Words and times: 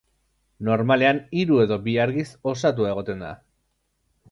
Normalean, 0.69 1.19
hiru 1.41 1.59
edo 1.65 1.77
bi 1.85 1.95
argiz 2.07 2.27
osatua 2.55 2.91
egoten 2.95 3.25
da. 3.27 3.33